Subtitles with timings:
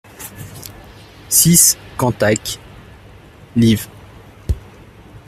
[1.29, 2.57] six Cantac,
[3.55, 3.87] liv.